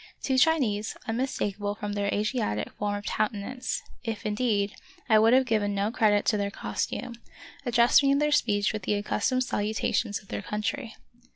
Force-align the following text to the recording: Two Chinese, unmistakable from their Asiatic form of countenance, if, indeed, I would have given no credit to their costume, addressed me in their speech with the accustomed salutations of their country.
Two 0.23 0.39
Chinese, 0.39 0.97
unmistakable 1.07 1.75
from 1.75 1.93
their 1.93 2.11
Asiatic 2.11 2.71
form 2.71 2.95
of 2.95 3.05
countenance, 3.05 3.83
if, 4.03 4.25
indeed, 4.25 4.73
I 5.07 5.19
would 5.19 5.31
have 5.33 5.45
given 5.45 5.75
no 5.75 5.91
credit 5.91 6.25
to 6.25 6.37
their 6.37 6.49
costume, 6.49 7.13
addressed 7.67 8.01
me 8.01 8.09
in 8.09 8.17
their 8.17 8.31
speech 8.31 8.73
with 8.73 8.81
the 8.81 8.95
accustomed 8.95 9.43
salutations 9.43 10.17
of 10.19 10.29
their 10.29 10.41
country. 10.41 10.95